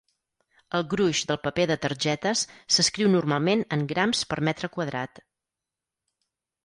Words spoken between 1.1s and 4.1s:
del paper de targetes s'escriu normalment en